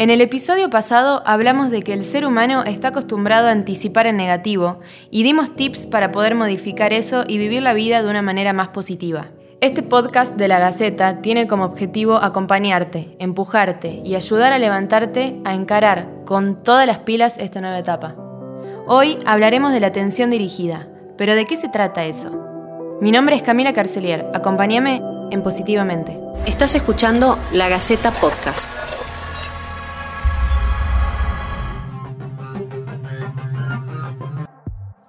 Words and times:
En 0.00 0.10
el 0.10 0.20
episodio 0.20 0.70
pasado 0.70 1.22
hablamos 1.24 1.70
de 1.70 1.82
que 1.82 1.92
el 1.92 2.04
ser 2.04 2.26
humano 2.26 2.64
está 2.64 2.88
acostumbrado 2.88 3.46
a 3.46 3.52
anticipar 3.52 4.08
en 4.08 4.16
negativo 4.16 4.80
y 5.08 5.22
dimos 5.22 5.54
tips 5.54 5.86
para 5.86 6.10
poder 6.10 6.34
modificar 6.34 6.92
eso 6.92 7.22
y 7.28 7.38
vivir 7.38 7.62
la 7.62 7.74
vida 7.74 8.02
de 8.02 8.10
una 8.10 8.20
manera 8.20 8.52
más 8.52 8.68
positiva. 8.68 9.28
Este 9.60 9.84
podcast 9.84 10.34
de 10.36 10.48
la 10.48 10.58
Gaceta 10.58 11.22
tiene 11.22 11.46
como 11.46 11.64
objetivo 11.64 12.16
acompañarte, 12.16 13.14
empujarte 13.20 14.02
y 14.04 14.16
ayudar 14.16 14.52
a 14.52 14.58
levantarte 14.58 15.40
a 15.44 15.54
encarar 15.54 16.08
con 16.24 16.64
todas 16.64 16.88
las 16.88 16.98
pilas 16.98 17.38
esta 17.38 17.60
nueva 17.60 17.78
etapa. 17.78 18.16
Hoy 18.86 19.16
hablaremos 19.24 19.72
de 19.72 19.78
la 19.78 19.86
atención 19.86 20.28
dirigida, 20.28 20.88
pero 21.16 21.36
¿de 21.36 21.46
qué 21.46 21.56
se 21.56 21.68
trata 21.68 22.04
eso? 22.04 22.32
Mi 23.00 23.12
nombre 23.12 23.36
es 23.36 23.42
Camila 23.42 23.72
Carcelier, 23.72 24.26
acompáñame 24.34 25.00
en 25.30 25.42
Positivamente. 25.44 26.18
Estás 26.46 26.74
escuchando 26.74 27.38
La 27.52 27.68
Gaceta 27.68 28.10
Podcast. 28.10 28.73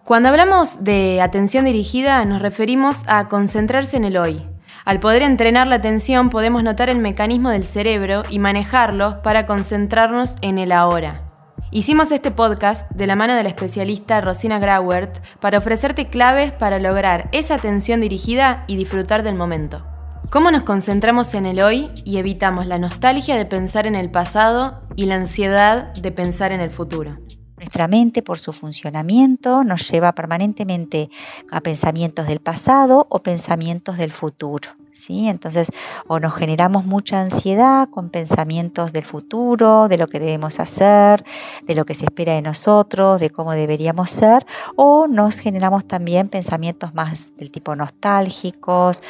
Cuando 0.06 0.30
hablamos 0.30 0.84
de 0.84 1.20
atención 1.20 1.66
dirigida 1.66 2.24
nos 2.26 2.40
referimos 2.40 3.02
a 3.08 3.28
concentrarse 3.28 3.98
en 3.98 4.06
el 4.06 4.18
hoy. 4.18 4.40
Al 4.86 5.00
poder 5.00 5.24
entrenar 5.24 5.66
la 5.66 5.78
atención 5.78 6.30
podemos 6.30 6.62
notar 6.62 6.92
el 6.92 7.00
mecanismo 7.00 7.50
del 7.50 7.66
cerebro 7.66 8.22
y 8.30 8.38
manejarlo 8.38 9.24
para 9.24 9.48
concentrarnos 9.48 10.36
en 10.42 10.60
el 10.60 10.74
ahora. 10.74 11.26
Hicimos 11.72 12.12
este 12.12 12.30
podcast 12.30 12.88
de 12.92 13.08
la 13.08 13.16
mano 13.16 13.34
de 13.34 13.42
la 13.42 13.50
especialista 13.50 14.22
Rosina 14.22 14.60
Grauert 14.60 15.26
para 15.40 15.58
ofrecerte 15.58 16.08
claves 16.08 16.52
para 16.52 16.78
lograr 16.78 17.28
esa 17.32 17.56
atención 17.56 18.00
dirigida 18.00 18.64
y 18.68 18.76
disfrutar 18.76 19.24
del 19.24 19.34
momento. 19.34 19.88
¿Cómo 20.30 20.52
nos 20.52 20.62
concentramos 20.62 21.34
en 21.34 21.48
el 21.48 21.60
hoy 21.62 21.90
y 22.06 22.18
evitamos 22.18 22.68
la 22.68 22.78
nostalgia 22.78 23.36
de 23.38 23.46
pensar 23.48 23.88
en 23.88 23.96
el 23.96 24.12
pasado 24.12 24.84
y 24.96 25.08
la 25.08 25.16
ansiedad 25.16 25.96
de 25.96 26.12
pensar 26.12 26.52
en 26.52 26.62
el 26.62 26.70
futuro? 26.70 27.25
Nuestra 27.66 27.88
mente, 27.88 28.22
por 28.22 28.38
su 28.38 28.54
funcionamiento, 28.54 29.64
nos 29.64 29.90
lleva 29.90 30.12
permanentemente 30.12 31.10
a 31.50 31.62
pensamientos 31.62 32.28
del 32.28 32.40
pasado 32.40 33.08
o 33.10 33.24
pensamientos 33.24 33.98
del 33.98 34.12
futuro. 34.12 34.70
¿sí? 34.92 35.28
Entonces, 35.28 35.72
o 36.06 36.20
nos 36.20 36.36
generamos 36.36 36.86
mucha 36.86 37.20
ansiedad 37.20 37.90
con 37.90 38.12
pensamientos 38.12 38.94
del 38.94 39.04
futuro, 39.04 39.88
de 39.88 39.98
lo 39.98 40.06
que 40.06 40.20
debemos 40.20 40.60
hacer, 40.60 41.26
de 41.64 41.74
lo 41.74 41.86
que 41.86 41.96
se 41.96 42.06
espera 42.06 42.34
de 42.34 42.44
nosotros, 42.44 43.20
de 43.20 43.32
cómo 43.32 43.54
deberíamos 43.54 44.12
ser, 44.12 44.46
o 44.76 45.08
nos 45.08 45.40
generamos 45.40 45.88
también 45.88 46.30
pensamientos 46.30 46.94
más 46.94 47.36
del 47.36 47.50
tipo 47.50 47.76
nostálgicos, 47.76 49.02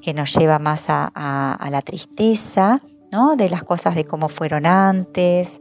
que 0.00 0.14
nos 0.14 0.32
lleva 0.32 0.58
más 0.58 0.86
a, 0.88 1.58
la 1.70 1.82
tristeza, 1.82 2.80
¿no? 3.12 3.36
de 3.36 3.50
las 3.50 3.64
cosas 3.64 3.94
de 3.94 4.06
cómo 4.06 4.30
fueron 4.30 4.64
antes. 4.64 5.60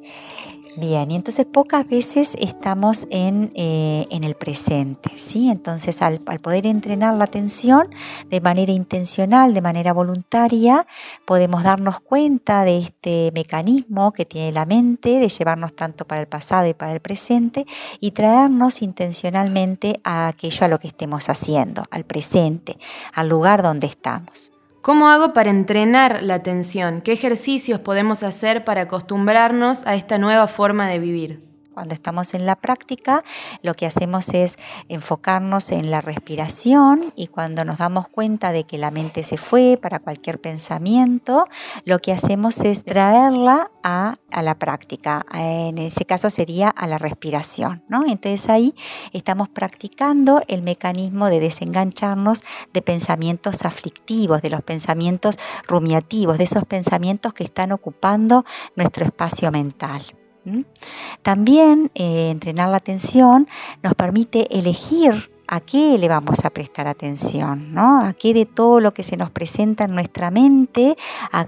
Bien, 0.76 1.10
y 1.10 1.16
entonces 1.16 1.46
pocas 1.46 1.88
veces 1.88 2.36
estamos 2.40 3.08
en, 3.10 3.52
eh, 3.56 4.08
el 4.10 4.36
presente, 4.36 5.10
¿sí? 5.18 5.50
Entonces 5.50 6.02
al, 6.02 6.20
poder 6.20 6.68
entrenar 6.68 7.14
la 7.16 7.24
atención 7.24 7.90
de 8.30 8.42
manera 8.42 8.72
intencional, 8.72 9.54
de 9.54 9.62
manera 9.62 9.94
voluntaria, 9.94 10.86
podemos 11.26 11.64
darnos 11.64 12.00
cuenta 12.00 12.64
de 12.64 12.80
este 12.80 13.32
mecanismo 13.34 14.12
que 14.12 14.26
tiene 14.26 14.52
la 14.52 14.66
mente 14.66 15.20
de 15.20 15.30
llevarnos 15.30 15.76
tanto 15.76 16.06
para 16.06 16.22
el 16.22 16.28
pasado 16.28 16.68
y 16.68 16.74
para 16.74 16.94
el 16.94 17.00
presente 17.00 17.66
y 18.00 18.12
traernos 18.12 18.82
intencionalmente 18.82 20.00
a 20.04 20.28
aquello 20.28 20.66
a 20.66 20.68
lo 20.68 20.80
que 20.80 20.88
estemos 20.88 21.30
haciendo, 21.30 21.84
al 21.90 22.04
presente, 22.04 22.78
al 23.14 23.30
lugar 23.30 23.64
donde 23.64 23.88
estamos. 23.88 24.52
¿Cómo 24.88 25.10
hago 25.10 25.34
para 25.34 25.50
entrenar 25.50 26.24
la 26.24 26.36
atención? 26.36 27.02
¿Qué 27.02 27.12
ejercicios 27.12 27.82
podemos 27.82 28.24
hacer 28.24 28.64
para 28.64 28.84
acostumbrarnos 28.84 29.86
a 29.86 29.96
esta 29.96 30.18
nueva 30.18 30.48
forma 30.48 30.88
de 30.88 30.98
vivir? 30.98 31.47
Cuando 31.78 31.94
estamos 31.94 32.34
en 32.34 32.48
la 32.48 32.56
práctica, 32.56 33.24
lo 33.62 33.76
que 33.76 33.86
hacemos 33.86 34.30
es 34.30 34.58
enfocarnos 34.90 35.72
en 35.72 35.92
la 35.92 36.02
respiración 36.02 37.14
y 37.16 37.28
cuando 37.28 37.66
nos 37.66 37.78
damos 37.78 38.08
cuenta 38.08 38.52
de 38.52 38.64
que 38.64 38.80
la 38.80 38.90
mente 38.90 39.22
se 39.22 39.38
fue 39.38 39.78
para 39.80 40.00
cualquier 40.00 40.42
pensamiento, 40.42 41.46
lo 41.86 42.00
que 42.00 42.14
hacemos 42.14 42.58
es 42.62 42.84
traerla 42.84 43.70
a, 43.84 44.16
la 44.32 44.56
práctica. 44.56 45.24
En 45.32 45.78
ese 45.78 46.06
caso 46.06 46.32
sería 46.32 46.70
a 46.70 46.88
la 46.88 46.98
respiración. 46.98 47.84
¿no? 47.90 48.08
Entonces 48.08 48.50
ahí 48.50 48.74
estamos 49.14 49.48
practicando 49.48 50.42
el 50.48 50.64
mecanismo 50.64 51.30
de 51.30 51.40
desengancharnos 51.40 52.44
de 52.74 52.82
pensamientos 52.82 53.66
aflictivos, 53.66 54.42
de 54.42 54.50
los 54.50 54.64
pensamientos 54.64 55.38
rumiativos, 55.68 56.40
de 56.40 56.46
esos 56.46 56.66
pensamientos 56.66 57.36
que 57.36 57.44
están 57.44 57.72
ocupando 57.72 58.46
nuestro 58.76 59.06
espacio 59.06 59.52
mental. 59.52 60.02
También 61.22 61.92
eh, 61.96 62.30
entrenar 62.32 62.70
la 62.70 62.78
atención 62.78 63.48
nos 63.84 63.94
permite 63.96 64.58
elegir 64.58 65.30
a 65.48 65.62
qué 65.62 65.98
le 65.98 66.08
vamos 66.08 66.44
a 66.46 66.50
prestar 66.50 66.88
atención, 66.88 67.74
¿no? 67.74 68.02
A 68.02 68.14
qué 68.14 68.34
de 68.34 68.46
todo 68.46 68.80
lo 68.80 68.94
que 68.94 69.04
se 69.04 69.18
nos 69.18 69.32
presenta 69.32 69.86
en 69.86 69.96
nuestra 69.96 70.30
mente, 70.30 70.98
a, 71.32 71.48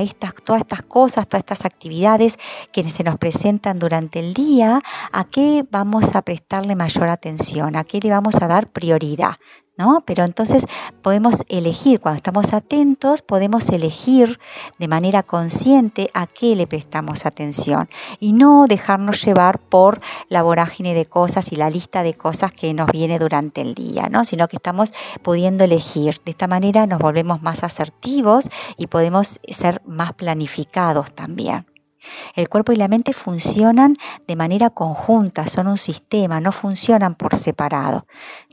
estas, 0.00 0.34
todas 0.44 0.62
estas 0.62 0.82
cosas, 0.82 1.26
todas 1.26 1.40
estas 1.40 1.64
actividades 1.64 2.38
que 2.72 2.84
se 2.84 3.02
nos 3.02 3.18
presentan 3.18 3.78
durante 3.78 4.20
el 4.20 4.34
día, 4.34 4.80
a 5.12 5.24
qué 5.24 5.64
vamos 5.70 6.14
a 6.14 6.22
prestarle 6.22 6.76
mayor 6.76 7.08
atención, 7.08 7.76
a 7.76 7.84
qué 7.84 7.98
le 8.00 8.10
vamos 8.10 8.36
a 8.40 8.46
dar 8.46 8.68
prioridad. 8.68 9.34
¿No? 9.76 10.02
Pero 10.06 10.24
entonces 10.24 10.66
podemos 11.02 11.44
elegir, 11.48 12.00
cuando 12.00 12.16
estamos 12.16 12.52
atentos, 12.52 13.22
podemos 13.22 13.68
elegir 13.70 14.38
de 14.78 14.88
manera 14.88 15.22
consciente 15.22 16.10
a 16.14 16.26
qué 16.26 16.56
le 16.56 16.66
prestamos 16.66 17.26
atención 17.26 17.88
y 18.20 18.32
no 18.32 18.66
dejarnos 18.68 19.24
llevar 19.24 19.58
por 19.58 20.00
la 20.28 20.42
vorágine 20.42 20.94
de 20.94 21.06
cosas 21.06 21.52
y 21.52 21.56
la 21.56 21.70
lista 21.70 22.02
de 22.02 22.14
cosas 22.14 22.52
que 22.52 22.72
nos 22.74 22.90
viene 22.90 23.18
durante 23.18 23.60
el 23.60 23.74
día, 23.74 24.08
¿no? 24.10 24.24
Sino 24.24 24.48
que 24.48 24.56
estamos 24.56 24.92
pudiendo 25.22 25.64
elegir. 25.64 26.20
De 26.24 26.30
esta 26.30 26.46
manera 26.46 26.86
nos 26.86 26.98
volvemos 26.98 27.42
más 27.42 27.62
asertivos 27.62 28.48
y 28.76 28.86
podemos 28.86 29.38
ser 29.50 29.82
más 29.86 30.12
planificados 30.14 31.12
también. 31.12 31.75
El 32.34 32.48
cuerpo 32.48 32.72
y 32.72 32.76
la 32.76 32.88
mente 32.88 33.12
funcionan 33.12 33.96
de 34.26 34.36
manera 34.36 34.70
conjunta, 34.70 35.46
son 35.46 35.68
un 35.68 35.78
sistema, 35.78 36.40
no 36.40 36.52
funcionan 36.52 37.14
por 37.14 37.36
separado. 37.36 38.06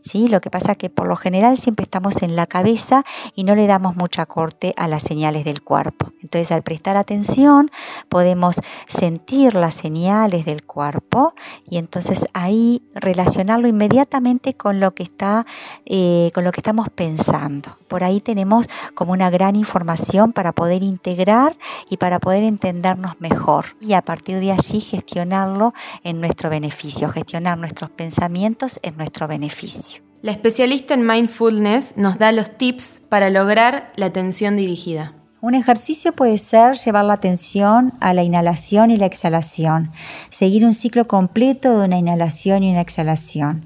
¿sí? 0.03 0.27
Lo 0.27 0.41
que 0.41 0.49
pasa 0.49 0.73
es 0.73 0.77
que 0.77 0.89
por 0.89 1.07
lo 1.07 1.15
general 1.15 1.57
siempre 1.57 1.83
estamos 1.83 2.21
en 2.21 2.35
la 2.35 2.45
cabeza 2.45 3.03
y 3.35 3.43
no 3.43 3.55
le 3.55 3.67
damos 3.67 3.95
mucha 3.95 4.25
corte 4.25 4.73
a 4.77 4.87
las 4.87 5.03
señales 5.03 5.45
del 5.45 5.63
cuerpo. 5.63 6.11
Entonces 6.21 6.51
al 6.51 6.61
prestar 6.61 6.97
atención 6.97 7.71
podemos 8.09 8.61
sentir 8.87 9.55
las 9.55 9.73
señales 9.73 10.45
del 10.45 10.63
cuerpo 10.63 11.33
y 11.69 11.77
entonces 11.77 12.27
ahí 12.33 12.83
relacionarlo 12.93 13.67
inmediatamente 13.67 14.53
con 14.53 14.79
lo 14.79 14.93
que 14.93 15.03
está, 15.03 15.45
eh, 15.85 16.31
con 16.33 16.43
lo 16.43 16.51
que 16.51 16.59
estamos 16.59 16.89
pensando. 16.89 17.77
Por 17.87 18.03
ahí 18.03 18.19
tenemos 18.21 18.67
como 18.95 19.13
una 19.13 19.29
gran 19.29 19.55
información 19.55 20.33
para 20.33 20.51
poder 20.51 20.83
integrar 20.83 21.55
y 21.89 21.97
para 21.97 22.19
poder 22.19 22.43
entendernos 22.43 23.19
mejor 23.19 23.42
y 23.81 23.93
a 23.93 24.01
partir 24.01 24.39
de 24.39 24.51
allí 24.51 24.79
gestionarlo 24.79 25.73
en 26.03 26.21
nuestro 26.21 26.49
beneficio, 26.49 27.09
gestionar 27.09 27.57
nuestros 27.57 27.89
pensamientos 27.89 28.79
en 28.83 28.95
nuestro 28.97 29.27
beneficio. 29.27 30.01
La 30.21 30.31
especialista 30.31 30.93
en 30.93 31.05
mindfulness 31.05 31.97
nos 31.97 32.17
da 32.17 32.31
los 32.31 32.57
tips 32.57 33.01
para 33.09 33.29
lograr 33.29 33.91
la 33.95 34.05
atención 34.05 34.55
dirigida. 34.55 35.13
Un 35.43 35.55
ejercicio 35.55 36.13
puede 36.13 36.37
ser 36.37 36.77
llevar 36.77 37.03
la 37.03 37.15
atención 37.15 37.91
a 37.99 38.13
la 38.13 38.23
inhalación 38.23 38.91
y 38.91 38.95
la 38.95 39.07
exhalación, 39.07 39.91
seguir 40.29 40.63
un 40.63 40.73
ciclo 40.73 41.05
completo 41.05 41.77
de 41.77 41.85
una 41.85 41.97
inhalación 41.97 42.63
y 42.63 42.71
una 42.71 42.79
exhalación, 42.79 43.65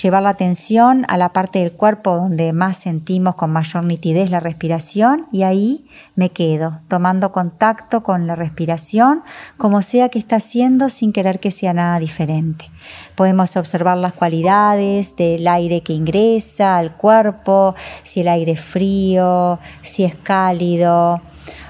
llevar 0.00 0.22
la 0.22 0.28
atención 0.28 1.04
a 1.08 1.16
la 1.16 1.30
parte 1.30 1.58
del 1.58 1.72
cuerpo 1.72 2.14
donde 2.14 2.52
más 2.52 2.76
sentimos 2.76 3.34
con 3.34 3.52
mayor 3.52 3.82
nitidez 3.82 4.30
la 4.30 4.38
respiración 4.38 5.26
y 5.32 5.42
ahí 5.42 5.88
me 6.14 6.30
quedo, 6.30 6.78
tomando 6.86 7.32
contacto 7.32 8.04
con 8.04 8.28
la 8.28 8.36
respiración, 8.36 9.24
como 9.56 9.82
sea 9.82 10.10
que 10.10 10.20
está 10.20 10.36
haciendo 10.36 10.90
sin 10.90 11.12
querer 11.12 11.40
que 11.40 11.50
sea 11.50 11.72
nada 11.72 11.98
diferente. 11.98 12.70
Podemos 13.16 13.56
observar 13.56 13.96
las 13.96 14.12
cualidades 14.12 15.16
del 15.16 15.48
aire 15.48 15.80
que 15.80 15.92
ingresa 15.92 16.76
al 16.78 16.96
cuerpo, 16.96 17.74
si 18.04 18.20
el 18.20 18.28
aire 18.28 18.52
es 18.52 18.60
frío, 18.60 19.58
si 19.82 20.04
es 20.04 20.14
cálido, 20.14 21.15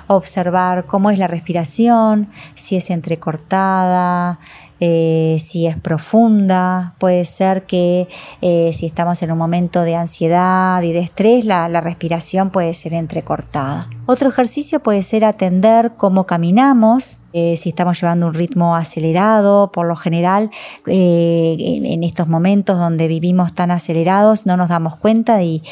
observar 0.07 0.87
cómo 0.87 1.11
es 1.11 1.19
la 1.19 1.27
respiración, 1.27 2.29
si 2.55 2.77
es 2.77 2.91
entrecortada, 2.91 4.39
eh, 4.79 5.39
si 5.41 5.67
es 5.67 5.79
profunda, 5.79 6.95
puede 6.99 7.25
ser 7.25 7.65
que 7.65 8.09
eh, 8.43 8.73
si 8.75 8.87
estamos 8.87 9.23
en 9.23 9.33
un 9.33 9.39
momento 9.39 9.83
de 9.83 9.97
ansiedad 9.97 10.83
y 10.83 10.93
de 10.93 11.01
estrés, 11.01 11.47
la, 11.47 11.69
la 11.69 11.81
respiración 11.81 12.51
puede 12.51 12.75
ser 12.75 12.93
entrecortada. 12.93 13.89
Otro 14.05 14.29
ejercicio 14.29 14.81
puede 14.81 15.03
ser 15.03 15.25
atender 15.25 15.93
cómo 15.97 16.27
caminamos, 16.27 17.19
eh, 17.33 17.57
si 17.57 17.71
estamos 17.71 18.01
llevando 18.01 18.27
un 18.27 18.35
ritmo 18.35 18.77
acelerado, 18.77 19.71
por 19.73 19.87
lo 19.87 19.97
general 19.97 20.51
eh, 20.87 21.57
en, 21.59 22.03
estos 22.03 22.29
momentos 22.29 22.79
donde 22.79 23.09
vivimos 23.09 23.53
tan 23.53 23.71
acelerados 23.71 24.47
no 24.47 24.57
nos 24.57 24.69
damos 24.69 24.97
cuenta 24.97 25.43
y, 25.43 25.63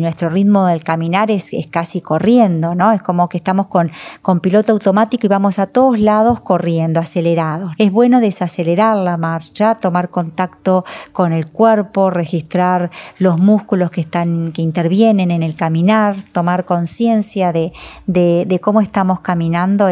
nuestro 0.00 0.30
ritmo 0.30 0.66
del 0.66 0.82
caminar 0.84 1.30
es, 1.30 1.50
casi 1.70 2.00
corriendo, 2.00 2.74
¿no? 2.74 2.92
Es 2.92 3.02
como 3.02 3.28
que 3.28 3.36
estamos 3.36 3.66
con, 3.66 3.90
con 4.22 4.40
piloto 4.40 4.72
automático 4.72 5.26
y 5.26 5.28
vamos 5.28 5.58
a 5.58 5.66
todos 5.66 5.98
lados 5.98 6.40
corriendo, 6.40 7.00
acelerados. 7.00 7.72
Es 7.78 7.92
bueno 7.92 8.20
desacelerar 8.20 8.96
la 8.96 9.16
marcha, 9.16 9.74
tomar 9.74 10.08
contacto 10.08 10.84
con 11.12 11.32
el 11.32 11.46
cuerpo, 11.48 12.10
registrar 12.10 12.90
los 13.18 13.40
músculos 13.40 13.90
que 13.90 14.00
están, 14.00 14.52
que 14.52 14.62
intervienen 14.62 15.30
en 15.30 15.42
el 15.42 15.54
caminar, 15.54 16.16
tomar 16.32 16.64
conciencia 16.64 17.52
de, 17.52 17.72
de, 18.06 18.60
cómo 18.60 18.80
estamos 18.80 19.20
caminando 19.20 19.88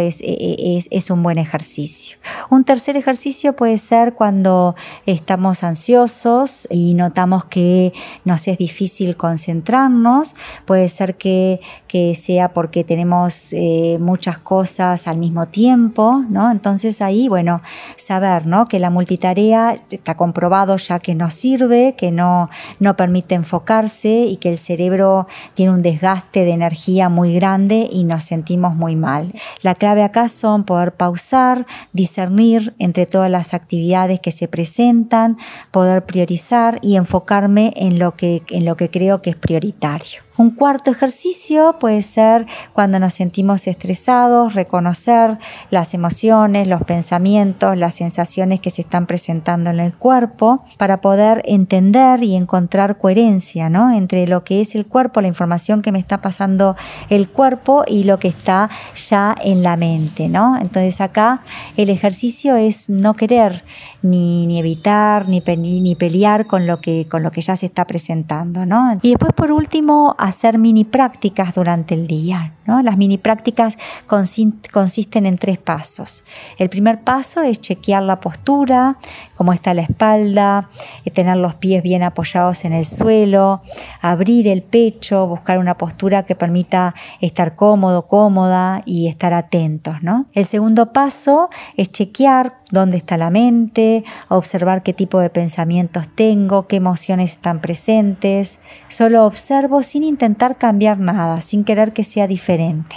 es 0.91 1.11
un 1.11 1.23
buen 1.23 1.39
ejercicio. 1.39 2.19
Un 2.51 2.65
tercer 2.65 2.97
ejercicio 2.97 3.55
puede 3.55 3.79
ser 3.79 4.15
cuando 4.15 4.75
estamos 5.07 5.65
ansiosos 5.65 6.69
y 6.71 6.95
notamos 6.95 7.47
que 7.47 7.93
nos 8.25 8.47
es 8.49 8.59
difícil 8.59 9.17
concentrarnos, 9.17 10.35
puede 10.65 10.89
ser 10.89 11.17
que, 11.17 11.61
que 11.89 12.15
sea 12.15 12.53
porque 12.53 12.85
tenemos 12.85 13.53
eh, 13.53 13.99
muchas 14.01 14.39
cosas 14.39 15.07
al 15.09 15.19
mismo 15.19 15.47
tiempo, 15.47 16.23
¿no? 16.29 16.51
Entonces 16.51 17.03
ahí, 17.03 17.29
bueno, 17.29 17.63
saber, 17.97 18.47
¿no? 18.47 18.69
Que 18.69 18.79
la 18.79 18.91
multitarea 18.91 19.83
está 19.91 20.17
comprobado 20.17 20.77
ya 20.77 20.99
que 20.99 21.15
no 21.15 21.31
sirve, 21.31 21.95
que 21.97 22.11
no, 22.11 22.51
no 22.81 22.97
permite 22.97 23.35
enfocarse 23.35 24.25
y 24.27 24.37
que 24.37 24.51
el 24.51 24.59
cerebro 24.59 25.27
tiene 25.55 25.73
un 25.73 25.83
desgaste 25.83 26.45
de 26.45 26.53
energía 26.53 27.09
muy 27.09 27.35
grande 27.35 27.89
y 27.91 28.05
nos 28.05 28.25
sentimos 28.25 28.75
muy 28.75 28.97
mal. 28.97 29.33
La 29.63 29.75
clave 29.75 30.03
acá 30.03 30.29
son 30.37 30.65
poder 30.65 30.93
pausar, 30.93 31.67
discernir 31.93 32.75
entre 32.79 33.07
todas 33.07 33.31
las 33.31 33.55
actividades 33.55 34.21
que 34.21 34.33
se 34.33 34.49
presentan, 34.49 35.39
poder 35.71 36.03
priorizar 36.03 36.79
y 36.83 36.97
enfocarme 36.97 37.73
en 37.77 37.99
lo 37.99 38.15
que, 38.15 38.43
en 38.49 38.65
lo 38.65 38.77
que 38.77 38.91
creo 38.91 39.23
que 39.23 39.31
es 39.31 39.37
prioritario. 39.37 40.26
Un 40.39 40.51
cuarto 40.51 40.91
ejercicio 40.91 41.77
puede 41.79 42.03
ser 42.03 42.47
cuando 42.73 42.99
nos 42.99 43.15
sentimos 43.15 43.67
estresados, 43.67 44.55
reconocer 44.55 45.39
las 45.71 45.95
emociones, 45.95 46.69
los 46.69 46.83
pensamientos, 46.83 47.77
las 47.77 47.95
sensaciones 47.95 48.61
que 48.61 48.71
se 48.71 48.83
están 48.83 49.07
presentando 49.07 49.71
en 49.71 49.81
el 49.81 49.95
cuerpo 49.95 50.65
para 50.77 51.01
poder 51.01 51.43
entender 51.47 52.23
y 52.23 52.37
encontrar 52.37 52.99
coherencia 52.99 53.71
¿no? 53.71 53.93
entre 53.93 54.27
lo 54.27 54.45
que 54.45 54.61
es 54.61 54.75
el 54.75 54.87
cuerpo, 54.87 55.21
la 55.21 55.29
información 55.29 55.81
que 55.81 55.93
me 55.93 55.99
está 55.99 56.21
pasando 56.21 56.77
el 57.09 57.29
cuerpo 57.31 57.85
y 57.87 58.05
lo 58.05 58.19
que 58.19 58.29
está 58.29 58.69
ya 58.95 59.35
en 59.43 59.63
la 59.63 59.77
mente. 59.77 60.29
¿no? 60.29 60.57
Entonces 60.57 61.01
acá 61.01 61.41
el 61.77 61.89
ejercicio 61.89 62.57
es 62.57 62.89
no 62.89 63.15
querer 63.15 63.65
ni, 64.03 64.47
ni 64.47 64.59
evitar 64.59 65.29
ni, 65.29 65.41
ni 65.41 65.95
pelear 65.95 66.47
con 66.47 66.67
lo, 66.67 66.81
que, 66.81 67.09
con 67.09 67.23
lo 67.23 67.31
que 67.31 67.41
ya 67.41 67.57
se 67.57 67.67
está 67.67 67.87
presentando. 67.87 68.65
Y 69.03 69.11
después 69.11 69.33
por 69.33 69.53
último 69.53 70.15
hacer 70.27 70.59
mini 70.59 70.85
prácticas 70.85 71.55
durante 71.55 71.95
el 71.95 72.07
día. 72.07 72.53
¿no? 72.67 72.83
Las 72.83 72.97
mini 72.97 73.19
prácticas 73.19 73.79
consisten 74.07 75.27
en 75.27 75.39
tres 75.39 75.59
pasos. 75.59 76.25
El 76.59 76.69
primer 76.69 77.03
paso 77.03 77.43
es 77.43 77.61
chequear 77.61 78.03
la 78.03 78.21
postura, 78.21 78.99
cómo 79.37 79.53
está 79.53 79.75
la 79.75 79.83
espalda, 79.83 80.69
eh, 81.05 81.11
tener 81.11 81.37
los 81.37 81.55
pies 81.55 81.83
bien 81.83 82.03
apoyados 82.03 82.65
en 82.65 82.73
el 82.73 82.85
suelo, 82.85 83.63
abrir 84.01 84.49
el 84.49 84.63
pecho, 84.63 85.27
buscar 85.27 85.59
una 85.59 85.77
postura 85.77 86.25
que 86.25 86.35
permita 86.35 86.95
estar 87.21 87.57
cómodo, 87.57 88.07
cómoda 88.07 88.83
y 88.85 89.09
estar 89.09 89.33
atentos. 89.35 90.03
¿no? 90.03 90.27
El 90.33 90.47
segundo 90.47 90.93
paso 90.93 91.49
es 91.77 91.91
chequear 91.93 92.59
dónde 92.71 92.97
está 92.97 93.17
la 93.17 93.31
mente, 93.31 94.05
observar 94.29 94.83
qué 94.83 94.93
tipo 94.93 95.21
de 95.21 95.31
pensamientos 95.31 96.09
tengo, 96.15 96.67
qué 96.67 96.77
emociones 96.77 97.33
están 97.33 97.61
presentes. 97.61 98.61
Solo 98.89 99.25
observo 99.25 99.83
sin 99.83 100.05
intentar 100.05 100.59
cambiar 100.59 100.99
nada, 100.99 101.41
sin 101.41 101.65
querer 101.65 101.93
que 101.93 102.05
sea 102.05 102.27
diferente. 102.27 102.97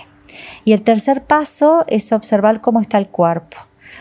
Y 0.66 0.74
el 0.74 0.82
tercer 0.82 1.24
paso 1.24 1.86
es 1.88 2.12
observar 2.12 2.62
cómo 2.62 2.82
está 2.82 2.98
el 2.98 3.08
cuerpo. 3.08 3.58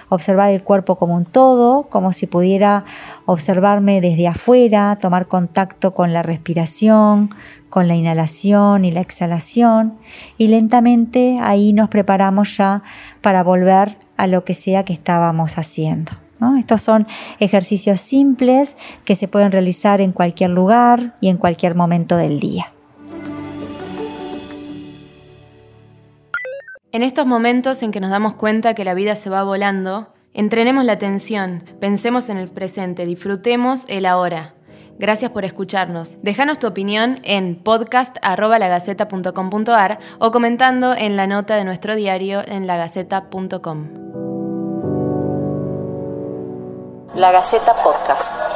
Observar 0.08 0.50
el 0.50 0.62
cuerpo 0.62 0.96
como 0.96 1.14
un 1.14 1.24
todo, 1.24 1.84
como 1.84 2.12
si 2.12 2.26
pudiera 2.26 2.84
observarme 3.26 4.00
desde 4.00 4.28
afuera, 4.28 4.96
tomar 5.00 5.26
contacto 5.26 5.94
con 5.94 6.12
la 6.12 6.22
respiración, 6.22 7.30
con 7.70 7.88
la 7.88 7.94
inhalación 7.94 8.84
y 8.84 8.90
la 8.90 9.00
exhalación. 9.00 9.94
Y 10.36 10.48
lentamente 10.48 11.38
ahí 11.40 11.72
nos 11.72 11.88
preparamos 11.88 12.56
ya 12.56 12.82
para 13.20 13.42
volver 13.42 13.96
a 14.16 14.26
lo 14.26 14.44
que 14.44 14.54
sea 14.54 14.84
que 14.84 14.92
estábamos 14.92 15.58
haciendo. 15.58 16.12
Estos 16.58 16.82
son 16.82 17.06
ejercicios 17.40 18.00
simples 18.00 18.76
que 19.04 19.16
se 19.16 19.26
pueden 19.26 19.50
realizar 19.50 20.00
en 20.00 20.12
cualquier 20.12 20.50
lugar 20.50 21.14
y 21.20 21.28
en 21.28 21.36
cualquier 21.36 21.74
momento 21.74 22.16
del 22.16 22.38
día. 22.38 22.72
En 26.98 27.04
estos 27.04 27.26
momentos 27.26 27.82
en 27.84 27.92
que 27.92 28.00
nos 28.00 28.10
damos 28.10 28.34
cuenta 28.34 28.74
que 28.74 28.84
la 28.84 28.92
vida 28.92 29.14
se 29.14 29.30
va 29.30 29.44
volando, 29.44 30.08
entrenemos 30.34 30.84
la 30.84 30.94
atención, 30.94 31.62
pensemos 31.78 32.28
en 32.28 32.38
el 32.38 32.48
presente, 32.48 33.06
disfrutemos 33.06 33.84
el 33.86 34.04
ahora. 34.04 34.56
Gracias 34.98 35.30
por 35.30 35.44
escucharnos. 35.44 36.16
Déjanos 36.22 36.58
tu 36.58 36.66
opinión 36.66 37.20
en 37.22 37.54
podcast.lagaceta.com.ar 37.54 40.00
o 40.18 40.32
comentando 40.32 40.92
en 40.92 41.16
la 41.16 41.28
nota 41.28 41.54
de 41.54 41.62
nuestro 41.62 41.94
diario 41.94 42.42
en 42.44 42.66
lagaceta.com. 42.66 43.90
La 47.14 47.30
Gaceta 47.30 47.74
Podcast. 47.74 48.47